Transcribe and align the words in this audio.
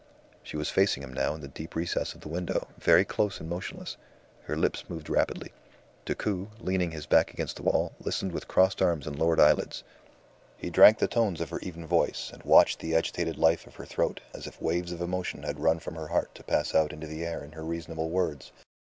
She 0.41 0.57
was 0.57 0.71
facing 0.71 1.03
him 1.03 1.13
now 1.13 1.35
in 1.35 1.41
the 1.41 1.47
deep 1.47 1.75
recess 1.75 2.15
of 2.15 2.21
the 2.21 2.27
window, 2.27 2.69
very 2.79 3.05
close 3.05 3.39
and 3.39 3.47
motionless. 3.47 3.97
Her 4.45 4.57
lips 4.57 4.89
moved 4.89 5.11
rapidly. 5.11 5.51
Decoud, 6.05 6.47
leaning 6.59 6.89
his 6.89 7.05
back 7.05 7.29
against 7.31 7.57
the 7.57 7.61
wall, 7.61 7.91
listened 8.03 8.31
with 8.31 8.47
crossed 8.47 8.81
arms 8.81 9.05
and 9.05 9.19
lowered 9.19 9.39
eyelids. 9.39 9.83
He 10.57 10.71
drank 10.71 10.97
the 10.97 11.07
tones 11.07 11.39
of 11.39 11.51
her 11.51 11.59
even 11.59 11.85
voice, 11.85 12.31
and 12.33 12.41
watched 12.41 12.79
the 12.79 12.95
agitated 12.95 13.37
life 13.37 13.67
of 13.67 13.75
her 13.75 13.85
throat, 13.85 14.21
as 14.33 14.47
if 14.47 14.59
waves 14.59 14.91
of 14.91 15.01
emotion 15.01 15.43
had 15.43 15.59
run 15.59 15.77
from 15.77 15.93
her 15.93 16.07
heart 16.07 16.33
to 16.33 16.43
pass 16.43 16.73
out 16.73 16.91
into 16.93 17.05
the 17.05 17.23
air 17.23 17.43
in 17.43 17.51
her 17.51 17.63
reasonable 17.63 18.09
words. 18.09 18.51